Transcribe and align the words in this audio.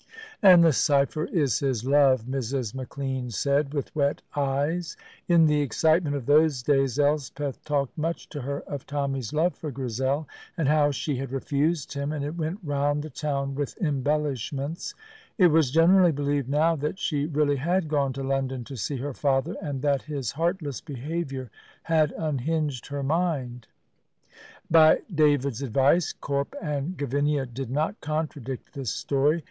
"And 0.41 0.63
the 0.63 0.73
cipher 0.73 1.25
is 1.25 1.59
his 1.59 1.85
love," 1.85 2.23
Mrs. 2.23 2.73
McLean 2.73 3.29
said, 3.29 3.71
with 3.71 3.95
wet 3.95 4.23
eyes. 4.35 4.97
In 5.27 5.45
the 5.45 5.61
excitement 5.61 6.15
of 6.15 6.25
those 6.25 6.63
days 6.63 6.97
Elspeth 6.97 7.63
talked 7.65 7.95
much 7.99 8.27
to 8.29 8.41
her 8.41 8.61
of 8.61 8.87
Tommy's 8.87 9.31
love 9.31 9.53
for 9.53 9.69
Grizel, 9.69 10.27
and 10.57 10.67
how 10.67 10.89
she 10.89 11.17
had 11.17 11.31
refused 11.31 11.93
him, 11.93 12.11
and 12.11 12.25
it 12.25 12.35
went 12.35 12.61
round 12.63 13.03
the 13.03 13.11
town 13.11 13.53
with 13.53 13.79
embellishments. 13.79 14.95
It 15.37 15.49
was 15.49 15.69
generally 15.69 16.11
believed 16.11 16.49
now 16.49 16.75
that 16.77 16.97
she 16.97 17.27
really 17.27 17.57
had 17.57 17.87
gone 17.87 18.11
to 18.13 18.23
London 18.23 18.63
to 18.63 18.75
see 18.77 18.97
her 18.97 19.13
father, 19.13 19.55
and 19.61 19.83
that 19.83 20.01
his 20.01 20.31
heartless 20.31 20.81
behaviour 20.81 21.51
had 21.83 22.11
unhinged 22.13 22.87
her 22.87 23.03
mind. 23.03 23.67
By 24.71 25.01
David's 25.13 25.61
advice, 25.61 26.11
Corp 26.11 26.55
and 26.59 26.97
Gavinia 26.97 27.45
did 27.45 27.69
not 27.69 28.01
contradict 28.01 28.73
this 28.73 28.89
story. 28.89 29.39